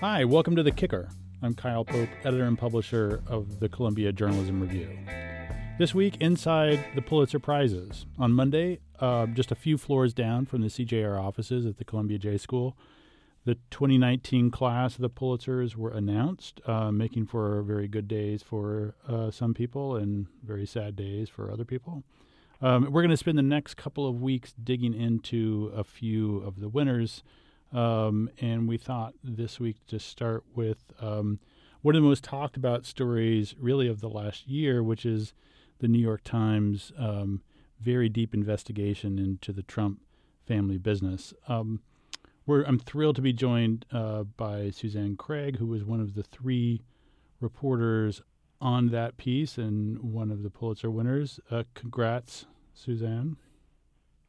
[0.00, 1.08] Hi, welcome to The Kicker.
[1.40, 4.90] I'm Kyle Pope, editor and publisher of the Columbia Journalism Review.
[5.78, 8.04] This week, inside the Pulitzer Prizes.
[8.18, 12.18] On Monday, uh, just a few floors down from the CJR offices at the Columbia
[12.18, 12.76] J School,
[13.46, 18.96] the 2019 class of the Pulitzers were announced, uh, making for very good days for
[19.08, 22.04] uh, some people and very sad days for other people.
[22.60, 26.60] Um, we're going to spend the next couple of weeks digging into a few of
[26.60, 27.22] the winners.
[27.72, 31.40] Um, and we thought this week to start with um,
[31.82, 35.32] one of the most talked about stories, really, of the last year, which is
[35.78, 37.42] the New York Times um,
[37.80, 40.00] very deep investigation into the Trump
[40.46, 41.34] family business.
[41.48, 41.80] Um,
[42.48, 46.82] I'm thrilled to be joined uh, by Susanne Craig, who was one of the three
[47.40, 48.22] reporters
[48.60, 51.40] on that piece and one of the Pulitzer winners.
[51.50, 53.36] Uh, congrats, Susanne.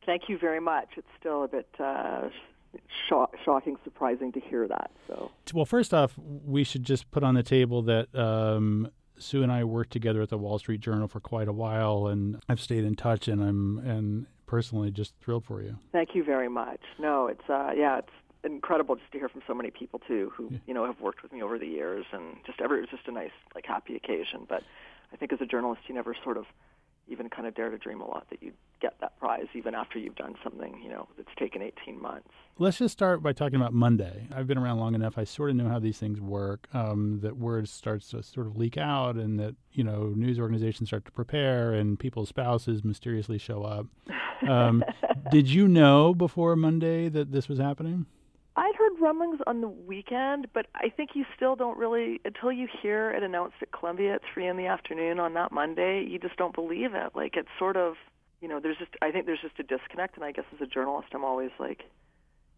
[0.05, 0.89] Thank you very much.
[0.97, 2.29] It's still a bit uh,
[3.09, 4.91] shocking, surprising to hear that.
[5.07, 9.51] So, well, first off, we should just put on the table that um, Sue and
[9.51, 12.83] I worked together at the Wall Street Journal for quite a while, and I've stayed
[12.83, 15.77] in touch, and I'm and personally just thrilled for you.
[15.91, 16.81] Thank you very much.
[16.99, 18.09] No, it's uh, yeah, it's
[18.43, 20.57] incredible just to hear from so many people too who yeah.
[20.67, 23.07] you know have worked with me over the years, and just ever it was just
[23.07, 24.45] a nice like happy occasion.
[24.47, 24.63] But
[25.13, 26.45] I think as a journalist, you never sort of
[27.09, 29.97] even kind of dare to dream a lot that you'd get that prize even after
[29.97, 32.29] you've done something, you know, that's taken 18 months.
[32.59, 34.27] Let's just start by talking about Monday.
[34.35, 35.17] I've been around long enough.
[35.17, 36.67] I sort of know how these things work.
[36.73, 40.89] Um, that word starts to sort of leak out, and that you know news organizations
[40.89, 43.85] start to prepare, and people's spouses mysteriously show up.
[44.47, 44.83] Um,
[45.31, 48.07] did you know before Monday that this was happening?
[48.97, 53.11] Heard rumblings on the weekend, but I think you still don't really until you hear
[53.11, 56.05] it announced at Columbia at three in the afternoon on that Monday.
[56.07, 57.11] You just don't believe it.
[57.15, 57.95] Like it's sort of,
[58.41, 60.67] you know, there's just I think there's just a disconnect, and I guess as a
[60.67, 61.83] journalist, I'm always like,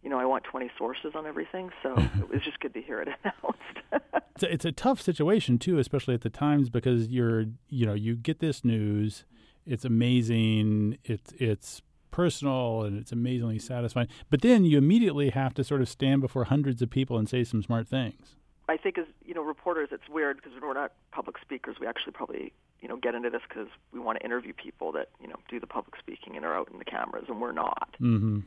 [0.03, 3.01] you know, I want 20 sources on everything, so it was just good to hear
[3.01, 4.03] it announced.
[4.35, 7.93] it's, a, it's a tough situation too, especially at the times because you're, you know,
[7.93, 9.25] you get this news,
[9.65, 14.07] it's amazing, it's it's personal and it's amazingly satisfying.
[14.29, 17.43] But then you immediately have to sort of stand before hundreds of people and say
[17.43, 18.35] some smart things.
[18.69, 21.77] I think as you know, reporters, it's weird because we're not public speakers.
[21.81, 25.09] We actually probably you know get into this because we want to interview people that
[25.19, 27.95] you know do the public speaking and are out in the cameras, and we're not.
[27.99, 28.41] Mm-hmm.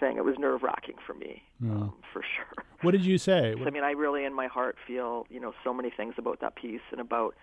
[0.00, 1.70] Saying it was nerve wracking for me, yeah.
[1.70, 2.64] um, for sure.
[2.80, 3.54] What did you say?
[3.66, 6.56] I mean, I really, in my heart, feel you know so many things about that
[6.56, 7.34] piece and about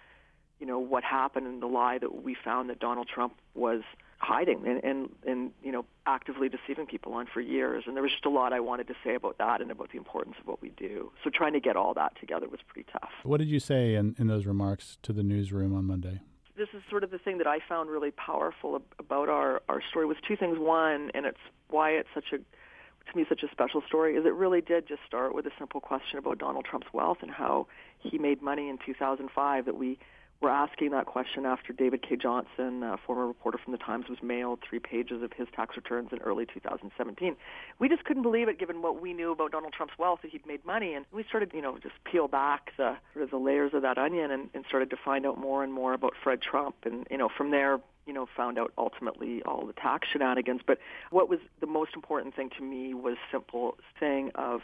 [0.60, 3.84] you know what happened and the lie that we found that Donald Trump was
[4.20, 7.86] hiding and, and and you know actively deceiving people on for years.
[7.88, 9.98] And there was just a lot I wanted to say about that and about the
[9.98, 11.12] importance of what we do.
[11.24, 13.10] So trying to get all that together was pretty tough.
[13.24, 16.22] What did you say in, in those remarks to the newsroom on Monday?
[16.58, 20.06] This is sort of the thing that I found really powerful about our our story
[20.06, 20.60] was two things.
[20.60, 24.34] One and it's why it's such a to me such a special story is it
[24.34, 27.68] really did just start with a simple question about Donald Trump's wealth and how
[28.00, 29.98] he made money in 2005 that we
[30.42, 34.20] we're asking that question after David Cay Johnston, a former reporter from the Times, was
[34.24, 37.36] mailed three pages of his tax returns in early 2017.
[37.78, 40.46] We just couldn't believe it, given what we knew about Donald Trump's wealth, that he'd
[40.46, 40.94] made money.
[40.94, 43.98] And we started, you know, just peel back the sort of the layers of that
[43.98, 46.76] onion and, and started to find out more and more about Fred Trump.
[46.84, 50.62] And you know, from there, you know, found out ultimately all the tax shenanigans.
[50.66, 50.78] But
[51.12, 54.62] what was the most important thing to me was simple thing of,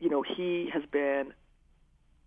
[0.00, 1.32] you know, he has been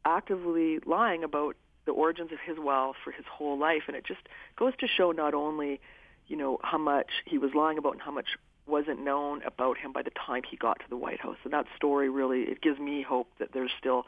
[0.05, 4.21] actively lying about the origins of his wealth for his whole life, and it just
[4.57, 5.79] goes to show not only,
[6.27, 8.37] you know, how much he was lying about and how much
[8.67, 11.37] wasn't known about him by the time he got to the White House.
[11.43, 14.05] And that story really it gives me hope that there's still,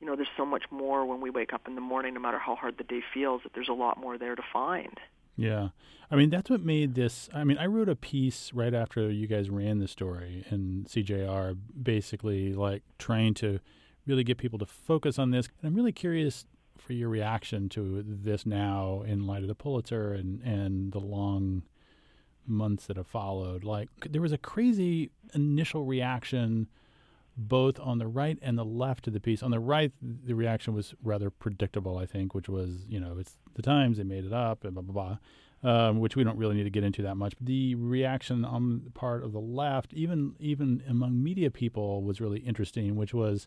[0.00, 2.38] you know, there's so much more when we wake up in the morning, no matter
[2.38, 5.00] how hard the day feels, that there's a lot more there to find.
[5.36, 5.68] Yeah.
[6.10, 7.28] I mean, that's what made this.
[7.34, 11.56] I mean, I wrote a piece right after you guys ran the story in CJR,
[11.82, 13.58] basically like trying to
[14.06, 15.48] really get people to focus on this.
[15.60, 16.46] And I'm really curious
[16.86, 21.62] for your reaction to this now in light of the Pulitzer and, and the long
[22.46, 23.64] months that have followed.
[23.64, 26.68] Like, there was a crazy initial reaction
[27.36, 29.42] both on the right and the left of the piece.
[29.42, 33.36] On the right, the reaction was rather predictable, I think, which was, you know, it's
[33.54, 35.18] the Times, they made it up, and blah, blah,
[35.62, 37.36] blah, um, which we don't really need to get into that much.
[37.36, 42.20] But the reaction on the part of the left, even even among media people, was
[42.20, 43.46] really interesting, which was,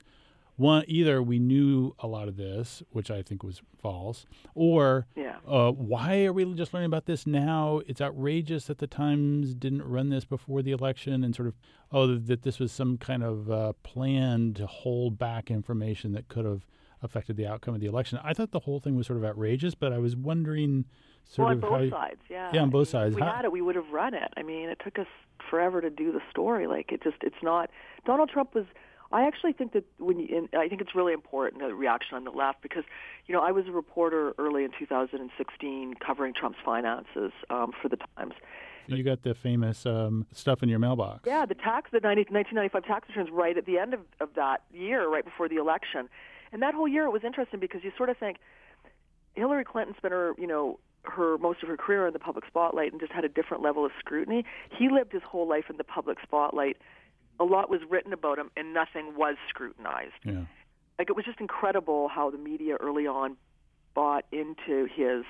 [0.59, 5.38] one either we knew a lot of this, which I think was false, or yeah.
[5.47, 7.81] uh, why are we just learning about this now?
[7.88, 11.56] It's outrageous that the Times didn't run this before the election, and sort of
[11.91, 16.45] oh that this was some kind of uh, plan to hold back information that could
[16.45, 16.65] have
[17.01, 18.19] affected the outcome of the election.
[18.21, 20.85] I thought the whole thing was sort of outrageous, but I was wondering
[21.23, 23.15] sort well, of on both sides, yeah, yeah, on both I sides.
[23.15, 24.33] mean, If we how, had it, we would have run it.
[24.35, 25.07] I mean, it took us
[25.50, 26.67] forever to do the story.
[26.67, 27.69] Like it just, it's not.
[28.05, 28.65] Donald Trump was
[29.11, 32.23] I actually think that when you, and I think it's really important the reaction on
[32.25, 32.83] the left because,
[33.25, 37.97] you know, I was a reporter early in 2016 covering Trump's finances um, for the
[38.17, 38.33] Times.
[38.88, 41.21] You got the famous um, stuff in your mailbox.
[41.25, 44.63] Yeah, the tax, the 90, 1995 tax returns, right at the end of, of that
[44.73, 46.09] year, right before the election,
[46.51, 48.38] and that whole year it was interesting because you sort of think
[49.35, 52.91] Hillary Clinton spent her, you know, her most of her career in the public spotlight
[52.91, 54.44] and just had a different level of scrutiny.
[54.75, 56.77] He lived his whole life in the public spotlight
[57.39, 60.13] a lot was written about him and nothing was scrutinized.
[60.24, 60.45] Yeah.
[60.97, 63.38] Like it was just incredible how the media early on
[63.94, 65.24] bought into his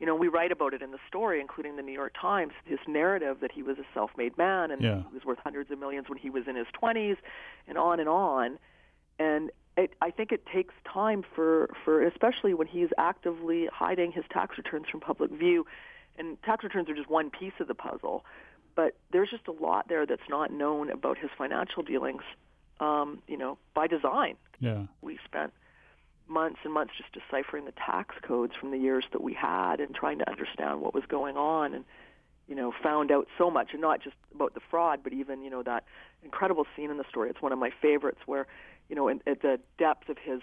[0.00, 2.80] you know, we write about it in the story, including the New York Times, his
[2.88, 5.02] narrative that he was a self-made man and yeah.
[5.08, 7.16] he was worth hundreds of millions when he was in his 20s,
[7.68, 8.58] and on and on.
[9.18, 14.24] And it, I think it takes time for, for, especially when he's actively hiding his
[14.32, 15.64] tax returns from public view,
[16.18, 18.24] and tax returns are just one piece of the puzzle
[18.74, 22.22] but there's just a lot there that's not known about his financial dealings,
[22.80, 24.36] um, you know, by design.
[24.60, 24.84] Yeah.
[25.02, 25.52] We spent
[26.26, 29.94] months and months just deciphering the tax codes from the years that we had and
[29.94, 31.84] trying to understand what was going on and
[32.48, 35.50] you know found out so much and not just about the fraud but even you
[35.50, 35.84] know that
[36.22, 38.46] incredible scene in the story it's one of my favorites where
[38.88, 40.40] you know in, at the depth of his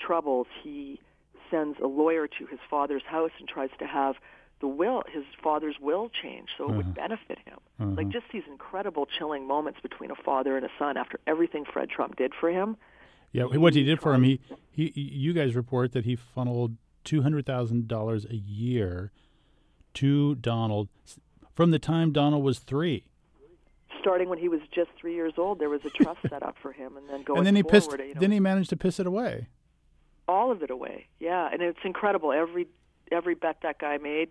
[0.00, 1.00] troubles he
[1.50, 4.16] sends a lawyer to his father's house and tries to have
[4.60, 6.76] the will, his father's will change, so it uh-huh.
[6.76, 7.58] would benefit him.
[7.80, 7.90] Uh-huh.
[7.96, 11.88] Like just these incredible, chilling moments between a father and a son after everything Fred
[11.88, 12.76] Trump did for him.
[13.32, 14.40] Yeah, what he did for him, he,
[14.72, 19.12] he, you guys report that he funneled two hundred thousand dollars a year
[19.94, 20.88] to Donald
[21.54, 23.04] from the time Donald was three.
[24.00, 26.72] Starting when he was just three years old, there was a trust set up for
[26.72, 27.90] him, and then going and then he forward, pissed.
[27.92, 29.48] You know, then he managed to piss it away.
[30.26, 32.32] All of it away, yeah, and it's incredible.
[32.32, 32.66] Every
[33.12, 34.30] every bet that guy made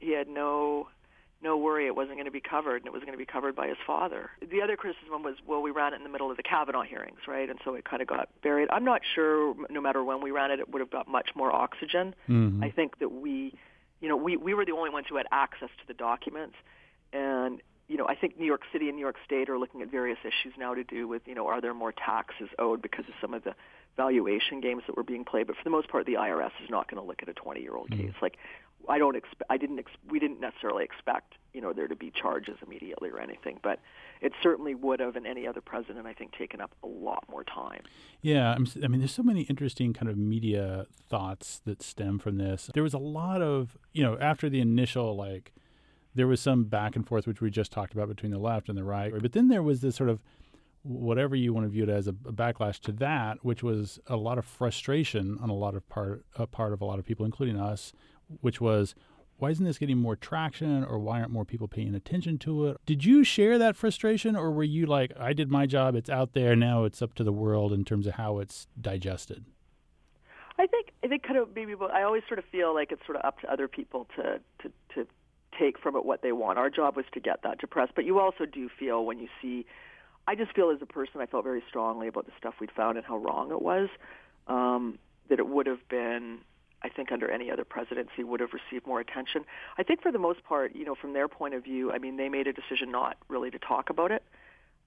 [0.00, 0.88] he had no
[1.42, 3.56] no worry it wasn't going to be covered and it was going to be covered
[3.56, 4.30] by his father.
[4.46, 7.20] The other criticism was, well, we ran it in the middle of the Kavanaugh hearings,
[7.26, 7.48] right?
[7.48, 8.68] And so it kind of got buried.
[8.70, 11.50] I'm not sure, no matter when we ran it, it would have got much more
[11.50, 12.14] oxygen.
[12.28, 12.62] Mm-hmm.
[12.62, 13.54] I think that we,
[14.00, 16.56] you know, we, we were the only ones who had access to the documents.
[17.12, 19.90] And, you know, I think New York City and New York State are looking at
[19.90, 23.14] various issues now to do with, you know, are there more taxes owed because of
[23.18, 23.54] some of the
[23.96, 25.46] valuation games that were being played.
[25.46, 27.90] But for the most part, the IRS is not going to look at a 20-year-old
[27.90, 28.06] mm-hmm.
[28.06, 28.14] case.
[28.22, 28.36] Like
[28.88, 29.42] I don't expect.
[29.50, 29.78] I didn't.
[29.78, 33.80] Ex- we didn't necessarily expect, you know, there to be charges immediately or anything, but
[34.20, 37.44] it certainly would have, and any other president, I think, taken up a lot more
[37.44, 37.82] time.
[38.22, 42.38] Yeah, I'm, I mean, there's so many interesting kind of media thoughts that stem from
[42.38, 42.70] this.
[42.74, 45.52] There was a lot of, you know, after the initial like,
[46.14, 48.76] there was some back and forth which we just talked about between the left and
[48.76, 50.22] the right, but then there was this sort of
[50.82, 54.38] whatever you want to view it as a, backlash to that, which was a lot
[54.38, 57.58] of frustration on a lot of part a part of a lot of people, including
[57.58, 57.92] us,
[58.40, 58.94] which was
[59.40, 62.76] why isn't this getting more traction or why aren't more people paying attention to it?
[62.84, 66.34] Did you share that frustration or were you like, I did my job, it's out
[66.34, 69.46] there, now it's up to the world in terms of how it's digested?
[70.58, 73.16] I think I think kind of maybe I always sort of feel like it's sort
[73.16, 75.06] of up to other people to, to, to
[75.58, 76.58] take from it what they want.
[76.58, 79.28] Our job was to get that to press, but you also do feel when you
[79.40, 79.64] see
[80.28, 82.98] I just feel as a person I felt very strongly about the stuff we'd found
[82.98, 83.88] and how wrong it was.
[84.48, 84.98] Um,
[85.30, 86.40] that it would have been
[86.82, 89.44] I think under any other presidency would have received more attention.
[89.78, 92.16] I think for the most part, you know, from their point of view, I mean,
[92.16, 94.22] they made a decision not really to talk about it.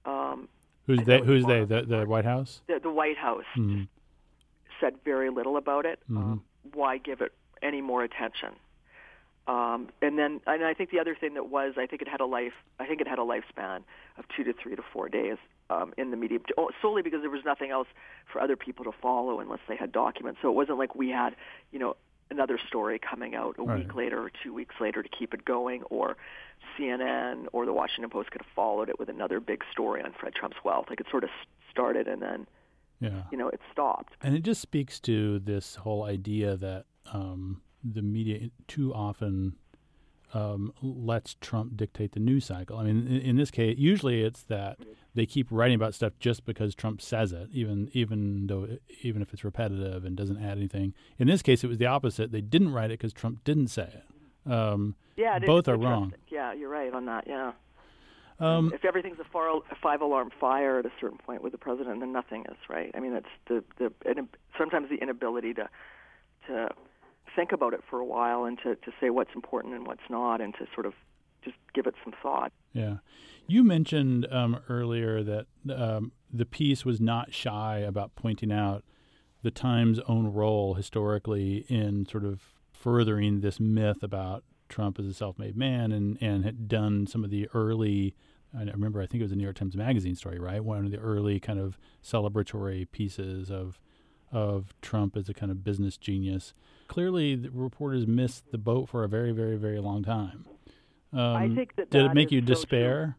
[0.05, 0.49] Um,
[0.87, 1.21] who's they?
[1.21, 1.65] Who's they?
[1.65, 2.61] The, the White House.
[2.67, 3.83] The, the White House mm-hmm.
[4.79, 5.99] said very little about it.
[6.09, 6.17] Mm-hmm.
[6.17, 7.31] Um, why give it
[7.61, 8.49] any more attention?
[9.45, 12.21] Um, and then, and I think the other thing that was, I think it had
[12.21, 12.53] a life.
[12.79, 13.83] I think it had a lifespan
[14.17, 15.37] of two to three to four days
[15.81, 17.87] um, in the media, oh, solely because there was nothing else
[18.31, 20.39] for other people to follow unless they had documents.
[20.41, 21.35] So it wasn't like we had,
[21.71, 21.95] you know,
[22.31, 23.79] another story coming out a right.
[23.79, 26.17] week later or two weeks later to keep it going, or
[26.77, 30.33] CNN or the Washington Post could have followed it with another big story on Fred
[30.33, 30.85] Trump's wealth.
[30.89, 31.29] Like it sort of
[31.69, 32.47] started and then,
[32.99, 33.23] yeah.
[33.31, 34.13] you know, it stopped.
[34.21, 39.55] And it just speaks to this whole idea that um, the media too often
[40.33, 42.77] um, lets Trump dictate the news cycle.
[42.77, 44.79] I mean, in, in, this case, usually it's that
[45.13, 48.67] they keep writing about stuff just because Trump says it, even even though
[49.03, 50.93] even if it's repetitive and doesn't add anything.
[51.19, 52.31] In this case, it was the opposite.
[52.31, 54.51] They didn't write it because Trump didn't say it.
[54.51, 56.13] Um, yeah, both are wrong.
[56.29, 57.25] Yeah, you're right on that.
[57.27, 57.51] Yeah.
[58.39, 61.99] Um, if everything's a, far, a five-alarm fire at a certain point with the president,
[61.99, 62.91] then nothing is right.
[62.95, 65.69] I mean, it's the the sometimes the inability to
[66.47, 66.69] to
[67.35, 70.41] think about it for a while and to, to say what's important and what's not
[70.41, 70.93] and to sort of
[71.43, 72.51] just give it some thought.
[72.73, 72.97] Yeah.
[73.47, 78.83] You mentioned um, earlier that um, the piece was not shy about pointing out
[79.41, 85.13] the Times' own role historically in sort of furthering this myth about Trump as a
[85.13, 88.15] self made man and, and had done some of the early
[88.55, 90.63] I remember I think it was a New York Times Magazine story, right?
[90.63, 93.79] One of the early kind of celebratory pieces of
[94.33, 96.53] of Trump as a kind of business genius.
[96.87, 100.45] Clearly, the reporters missed the boat for a very, very, very long time.
[101.13, 103.15] Um, I think that did that it make you so despair?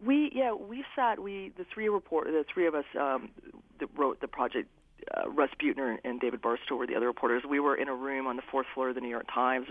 [0.00, 0.08] True.
[0.08, 3.30] We yeah we sat we the three report the three of us um,
[3.78, 4.68] that wrote the project
[5.16, 7.42] uh, Russ Buettner and David Barstow were the other reporters.
[7.48, 9.66] We were in a room on the fourth floor of the New York Times.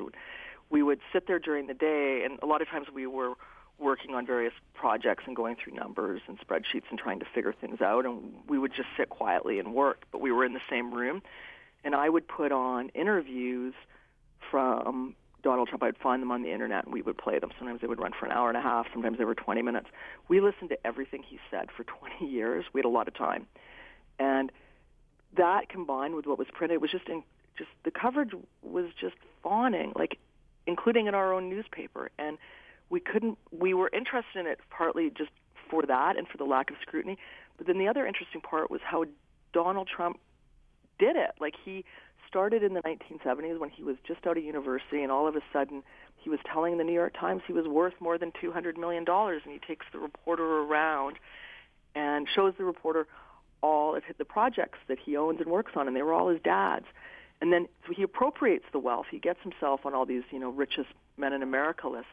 [0.69, 3.33] We would sit there during the day, and a lot of times we were
[3.79, 7.81] working on various projects and going through numbers and spreadsheets and trying to figure things
[7.81, 8.05] out.
[8.05, 11.21] And we would just sit quietly and work, but we were in the same room.
[11.83, 13.73] And I would put on interviews
[14.49, 15.83] from Donald Trump.
[15.83, 17.51] I'd find them on the internet and we would play them.
[17.57, 18.87] Sometimes they would run for an hour and a half.
[18.93, 19.87] Sometimes they were 20 minutes.
[20.29, 22.65] We listened to everything he said for 20 years.
[22.73, 23.47] We had a lot of time.
[24.19, 24.51] And
[25.35, 27.23] that combined with what was printed was just in,
[27.57, 30.17] just the coverage was just fawning, like
[30.65, 32.09] including in our own newspaper.
[32.17, 32.37] And
[32.93, 35.31] we couldn't we were interested in it partly just
[35.69, 37.17] for that and for the lack of scrutiny
[37.57, 39.03] but then the other interesting part was how
[39.53, 40.19] Donald Trump
[40.99, 41.31] did it.
[41.39, 41.85] Like he
[42.27, 45.41] started in the 1970s when he was just out of university and all of a
[45.51, 45.83] sudden
[46.17, 49.41] he was telling the New York Times he was worth more than 200 million dollars
[49.45, 51.17] and he takes the reporter around
[51.95, 53.07] and shows the reporter
[53.61, 56.41] all of the projects that he owns and works on and they were all his
[56.43, 56.85] dad's.
[57.39, 59.05] And then so he appropriates the wealth.
[59.11, 62.11] He gets himself on all these you know richest men in America lists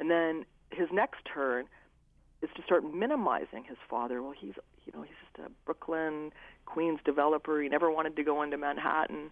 [0.00, 1.66] and then his next turn
[2.42, 4.22] is to start minimizing his father.
[4.22, 4.54] Well, he's
[4.86, 6.32] you know he's just a Brooklyn
[6.64, 7.60] Queens developer.
[7.60, 9.30] He never wanted to go into Manhattan.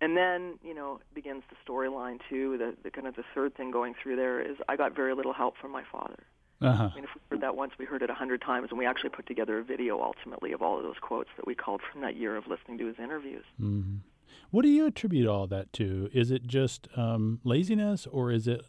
[0.00, 2.56] And then you know begins the storyline too.
[2.56, 5.34] The, the kind of the third thing going through there is I got very little
[5.34, 6.24] help from my father.
[6.62, 6.88] Uh-huh.
[6.92, 8.86] I mean, if we heard that once, we heard it a hundred times, and we
[8.86, 12.02] actually put together a video ultimately of all of those quotes that we called from
[12.02, 13.44] that year of listening to his interviews.
[13.60, 13.96] Mm-hmm.
[14.50, 16.10] What do you attribute all that to?
[16.12, 18.62] Is it just um, laziness, or is it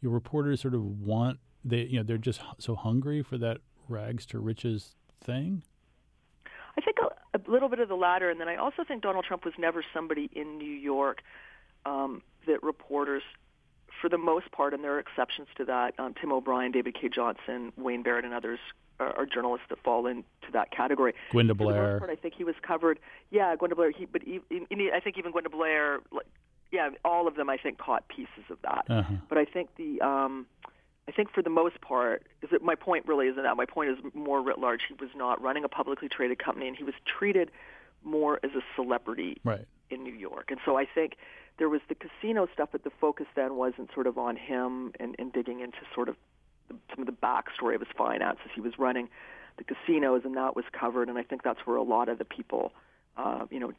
[0.00, 4.26] your reporters sort of want they you know they're just so hungry for that rags
[4.26, 5.62] to riches thing?
[6.78, 9.24] I think a, a little bit of the latter, and then I also think Donald
[9.24, 11.22] Trump was never somebody in New York
[11.86, 13.22] um, that reporters,
[14.00, 15.94] for the most part, and there are exceptions to that.
[15.98, 18.58] Um, Tim O'Brien, David Cay Johnston, Wayne Barrett, and others
[19.00, 21.14] are, are journalists that fall into that category.
[21.30, 21.98] Gwenda Blair.
[21.98, 22.98] Part, I think he was covered.
[23.30, 23.90] Yeah, Gwenda Blair.
[23.90, 26.26] He, but I think even Gwenda Blair, like,
[26.72, 28.84] yeah, all of them I think caught pieces of that.
[28.88, 29.14] Uh-huh.
[29.28, 30.46] But I think the um,
[31.08, 33.56] I think for the most part, is that my point really isn't that.
[33.56, 34.80] My point is more writ large.
[34.88, 37.50] He was not running a publicly traded company, and he was treated
[38.02, 39.66] more as a celebrity right.
[39.90, 40.50] in New York.
[40.50, 41.16] And so I think
[41.58, 45.14] there was the casino stuff, but the focus then wasn't sort of on him and,
[45.18, 46.16] and digging into sort of
[46.68, 48.50] the, some of the backstory of his finances.
[48.54, 49.08] He was running
[49.58, 51.08] the casinos, and that was covered.
[51.08, 52.72] And I think that's where a lot of the people,
[53.16, 53.72] uh, you know,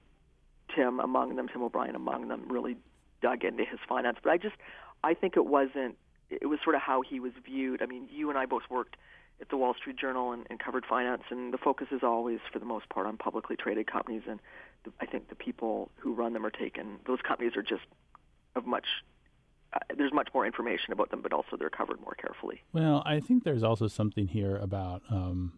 [0.78, 2.78] Tim among them, Tim O'Brien among them, really
[3.22, 4.18] dug into his finance.
[4.24, 4.56] But I just,
[5.04, 5.98] I think it wasn't.
[6.30, 7.82] It was sort of how he was viewed.
[7.82, 8.98] I mean, you and I both worked
[9.40, 12.60] at the Wall Street Journal and, and covered finance, and the focus is always, for
[12.60, 14.24] the most part, on publicly traded companies.
[14.30, 14.40] And
[14.84, 17.00] the, I think the people who run them are taken.
[17.06, 17.84] Those companies are just
[18.56, 18.86] of much
[19.74, 22.62] uh, there's much more information about them, but also they're covered more carefully.
[22.72, 25.54] Well, I think there's also something here about um,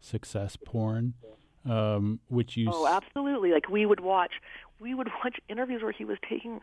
[0.00, 1.14] success porn,
[1.64, 2.70] um, which you.
[2.72, 3.52] Oh, absolutely!
[3.52, 4.32] Like we would watch,
[4.80, 6.60] we would watch interviews where he was taking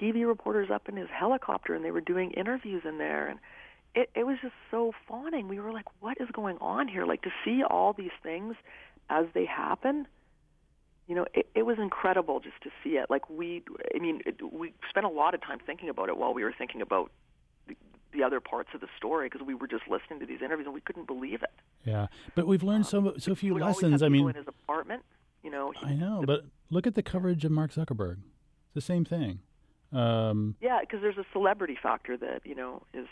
[0.00, 3.38] TV reporters up in his helicopter, and they were doing interviews in there, and
[3.94, 5.48] it, it was just so fawning.
[5.48, 8.56] We were like, "What is going on here?" Like to see all these things
[9.10, 10.06] as they happen
[11.06, 13.10] you know, it, it was incredible just to see it.
[13.10, 13.62] Like we,
[13.94, 16.54] I mean, it, we spent a lot of time thinking about it while we were
[16.56, 17.10] thinking about
[18.14, 20.66] the, the other parts of the story because we were just listening to these interviews
[20.66, 21.52] and we couldn't believe it.
[21.84, 24.02] Yeah, but we've learned so so few lessons.
[24.02, 25.02] I mean, in his apartment,
[25.42, 25.72] you know.
[25.78, 28.18] He, I know, the, but look at the coverage of Mark Zuckerberg.
[28.66, 29.40] It's the same thing.
[29.92, 33.06] Um, yeah, because there's a celebrity factor that you know is.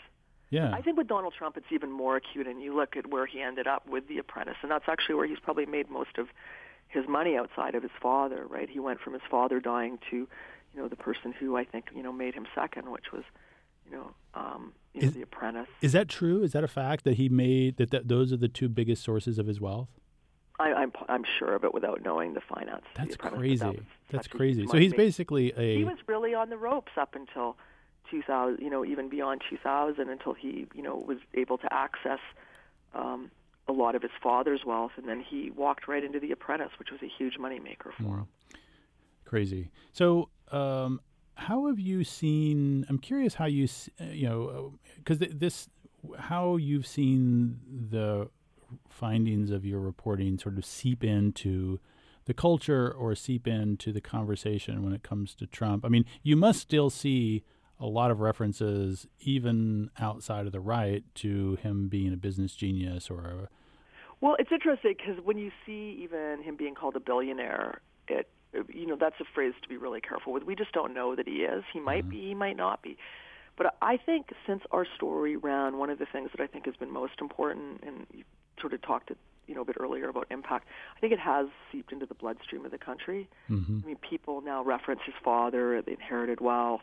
[0.49, 0.71] Yeah.
[0.71, 3.41] I think with Donald Trump, it's even more acute, and you look at where he
[3.41, 6.27] ended up with The Apprentice, and that's actually where he's probably made most of
[6.89, 8.69] his money outside of his father, right?
[8.69, 10.27] He went from his father dying to, you
[10.79, 13.23] know, the person who I think, you know, made him second, which was,
[13.89, 15.67] you know, um, you know, Is- The Apprentice.
[15.81, 16.43] is that true?
[16.43, 19.37] Is that a fact that he made that, that those are the two biggest sources
[19.39, 19.89] of his wealth?
[20.59, 22.83] I, I'm I'm sure of it without knowing the finance.
[22.85, 23.57] of The That's crazy.
[23.57, 24.67] that was That's crazy.
[24.67, 27.57] So he's basically a he was really on the ropes up until
[28.11, 32.19] 2000, you know, even beyond 2000 until he, you know, was able to access
[32.93, 33.31] um,
[33.67, 36.91] a lot of his father's wealth, and then he walked right into The Apprentice, which
[36.91, 38.27] was a huge moneymaker for him.
[39.25, 39.71] crazy.
[39.91, 41.01] So, um,
[41.35, 42.85] how have you seen?
[42.89, 43.67] I'm curious how you,
[43.99, 45.69] uh, you know, because th- this,
[46.17, 47.59] how you've seen
[47.89, 48.29] the
[48.89, 51.79] findings of your reporting sort of seep into
[52.25, 55.83] the culture or seep into the conversation when it comes to Trump.
[55.85, 57.43] I mean, you must still see
[57.79, 63.09] a lot of references, even outside of the right, to him being a business genius
[63.09, 63.49] or a
[64.23, 68.29] well, it's interesting because when you see even him being called a billionaire, it
[68.73, 70.43] you know that's a phrase to be really careful with.
[70.43, 71.63] We just don't know that he is.
[71.71, 72.09] He might mm-hmm.
[72.09, 72.27] be.
[72.27, 72.97] He might not be.
[73.55, 76.75] But I think since our story ran, one of the things that I think has
[76.75, 78.23] been most important, and you
[78.59, 79.15] sort of talked to,
[79.47, 80.67] you know a bit earlier about impact.
[80.95, 83.29] I think it has seeped into the bloodstream of the country.
[83.49, 83.79] Mm-hmm.
[83.83, 86.81] I mean, people now reference his father, the inherited wealth,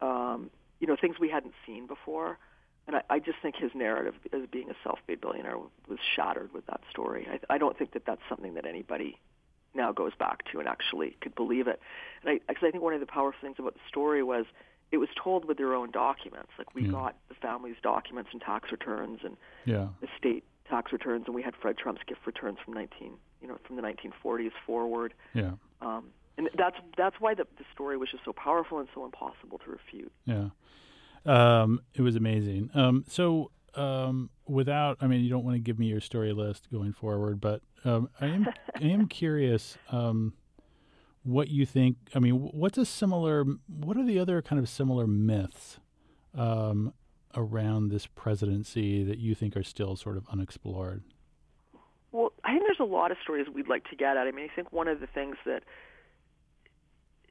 [0.00, 0.50] um,
[0.80, 2.38] you know, things we hadn't seen before.
[2.86, 6.66] And I, I just think his narrative as being a self-made billionaire was shattered with
[6.66, 7.26] that story.
[7.30, 9.18] I, I don't think that that's something that anybody
[9.76, 11.80] now goes back to and actually could believe it.
[12.22, 14.46] And I, cause I think one of the powerful things about the story was
[14.92, 16.50] it was told with their own documents.
[16.58, 16.90] Like we yeah.
[16.90, 19.88] got the family's documents and tax returns and yeah.
[20.02, 23.76] estate tax returns, and we had Fred Trump's gift returns from 19, you know, from
[23.76, 25.14] the 1940s forward.
[25.34, 25.52] Yeah.
[25.80, 26.06] Um,
[26.38, 29.70] and that's that's why the, the story was just so powerful and so impossible to
[29.70, 30.12] refute.
[30.26, 30.48] Yeah.
[31.24, 32.70] Um, it was amazing.
[32.74, 36.68] Um, so, um, without, I mean, you don't want to give me your story list
[36.72, 40.32] going forward, but um, I am I am curious um,
[41.22, 41.96] what you think.
[42.14, 43.44] I mean, what's a similar?
[43.68, 45.78] What are the other kind of similar myths
[46.34, 46.92] um,
[47.34, 51.02] around this presidency that you think are still sort of unexplored?
[52.12, 54.26] Well, I think there's a lot of stories we'd like to get at.
[54.26, 55.62] I mean, I think one of the things that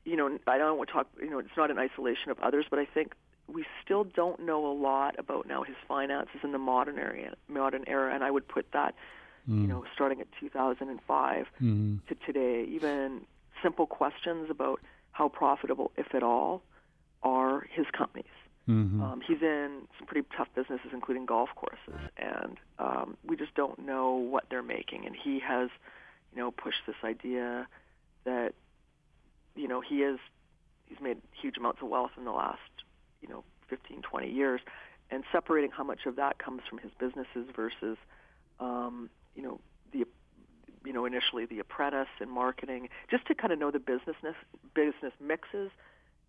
[0.05, 1.07] you know, I don't want to talk.
[1.19, 3.13] You know, it's not an isolation of others, but I think
[3.47, 7.83] we still don't know a lot about now his finances in the modern era, modern
[7.87, 8.95] era, and I would put that,
[9.49, 9.61] mm.
[9.61, 11.95] you know, starting at 2005 mm-hmm.
[12.07, 13.21] to today, even
[13.61, 16.61] simple questions about how profitable, if at all,
[17.23, 18.25] are his companies.
[18.67, 19.01] Mm-hmm.
[19.01, 23.77] Um, he's in some pretty tough businesses, including golf courses, and um, we just don't
[23.79, 25.05] know what they're making.
[25.05, 25.69] And he has,
[26.33, 27.67] you know, pushed this idea
[28.23, 28.53] that,
[29.55, 30.19] you know, he is
[30.87, 32.59] he's made huge amounts of wealth in the last
[33.21, 34.61] you know 15, 20 years,
[35.11, 37.97] and separating how much of that comes from his businesses versus
[38.59, 39.59] um, you know
[39.91, 40.05] the
[40.85, 44.15] you know initially the apprentice and marketing, just to kind of know the business
[44.73, 45.71] business mixes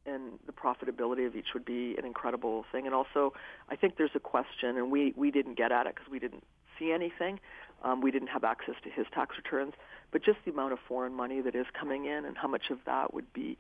[0.07, 2.87] and the profitability of each would be an incredible thing.
[2.87, 3.33] And also,
[3.69, 6.45] I think there's a question, and we we didn't get at it because we didn't
[6.79, 7.41] see anything.
[7.83, 9.75] Um, we didn't have access to his tax returns,
[10.11, 12.79] but just the amount of foreign money that is coming in and how much of
[12.87, 13.59] that would be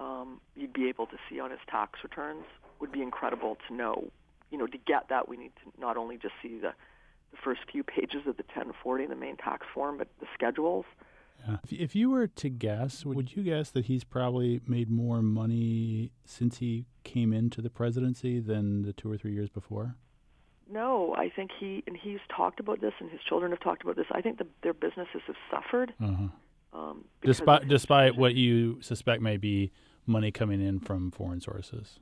[0.00, 2.44] um, you'd be able to see on his tax returns
[2.80, 4.10] would be incredible to know.
[4.50, 6.72] You know, to get that, we need to not only just see the,
[7.30, 10.86] the first few pages of the 1040, the main tax form, but the schedules.
[11.46, 11.56] Yeah.
[11.70, 16.58] If you were to guess, would you guess that he's probably made more money since
[16.58, 19.94] he came into the presidency than the two or three years before?
[20.70, 23.96] No, I think he and he's talked about this, and his children have talked about
[23.96, 24.06] this.
[24.12, 25.92] I think the, their businesses have suffered.
[26.00, 26.28] Uh-huh.
[26.72, 29.72] Um, despite despite what you suspect may be
[30.10, 31.98] money coming in from foreign sources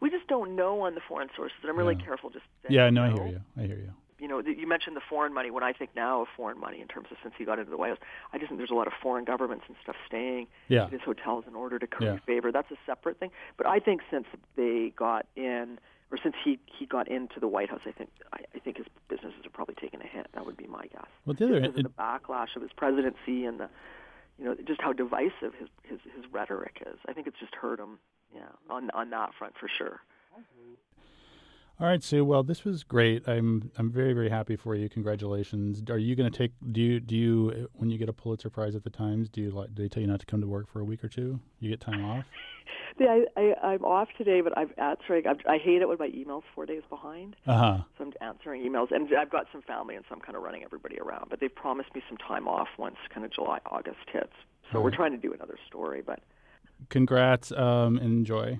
[0.00, 1.56] we just don't know on the foreign sources.
[1.62, 2.04] And I'm really yeah.
[2.04, 2.44] careful just.
[2.68, 3.40] Yeah, no, I hear you.
[3.56, 3.92] I hear you.
[4.18, 5.50] You know, you mentioned the foreign money.
[5.50, 7.76] When I think now of foreign money in terms of since he got into the
[7.76, 7.98] White House,
[8.32, 10.86] I just think there's a lot of foreign governments and stuff staying yeah.
[10.86, 12.18] in his hotels in order to curry yeah.
[12.24, 12.50] favor.
[12.50, 13.30] That's a separate thing.
[13.58, 14.26] But I think since
[14.56, 15.78] they got in,
[16.10, 18.86] or since he he got into the White House, I think I, I think his
[19.08, 20.28] businesses are probably taking a hit.
[20.32, 21.08] That would be my guess.
[21.26, 23.68] Well, the other it, the backlash of his presidency and the
[24.38, 26.98] you know just how divisive his his his rhetoric is.
[27.08, 27.98] I think it's just hurt him.
[28.34, 30.00] Yeah, on on that front for sure.
[31.78, 32.24] All right, Sue.
[32.24, 33.28] Well, this was great.
[33.28, 34.88] I'm I'm very very happy for you.
[34.88, 35.82] Congratulations.
[35.90, 36.52] Are you going to take?
[36.72, 39.28] Do you do you when you get a Pulitzer Prize at the Times?
[39.28, 39.74] Do you like?
[39.74, 41.38] Do they tell you not to come to work for a week or two?
[41.60, 42.24] You get time off.
[42.98, 45.26] yeah, I, I I'm off today, but I'm answering.
[45.26, 47.36] I'm, I hate it when my emails four days behind.
[47.46, 47.78] Uh huh.
[47.98, 50.64] So I'm answering emails, and I've got some family, and so I'm kind of running
[50.64, 51.26] everybody around.
[51.28, 54.32] But they've promised me some time off once kind of July August hits.
[54.72, 56.20] So we're trying to do another story, but.
[56.88, 57.52] Congrats.
[57.52, 58.58] Um, enjoy.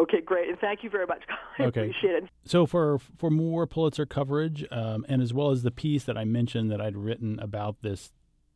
[0.00, 1.22] Okay, great, and thank you very much.
[1.58, 1.82] I okay.
[1.82, 2.24] appreciate it.
[2.44, 6.24] So for for more Pulitzer coverage, um, and as well as the piece that I
[6.24, 8.10] mentioned that I'd written about this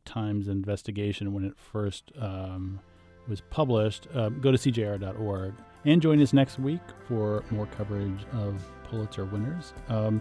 [0.05, 2.81] Times investigation when it first um,
[3.27, 5.55] was published, uh, go to cjr.org
[5.87, 9.73] and join us next week for more coverage of Pulitzer winners.
[9.89, 10.21] Um,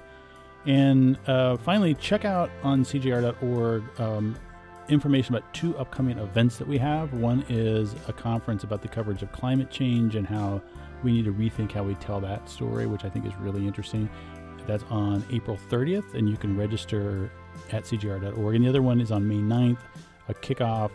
[0.65, 4.37] and uh, finally, check out on cjr.org um,
[4.87, 7.13] information about two upcoming events that we have.
[7.13, 10.61] One is a conference about the coverage of climate change and how
[11.03, 14.09] we need to rethink how we tell that story, which I think is really interesting.
[14.65, 17.31] That's on April 30th, and you can register
[17.71, 18.55] at cjr.org.
[18.55, 19.79] And the other one is on May 9th,
[20.29, 20.91] a kickoff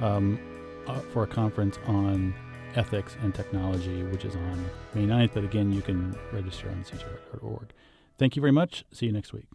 [0.00, 0.38] um,
[0.86, 2.34] uh, for a conference on
[2.74, 5.34] ethics and technology, which is on May 9th.
[5.34, 7.72] But again, you can register on cjr.org.
[8.18, 8.84] Thank you very much.
[8.92, 9.46] See you next week.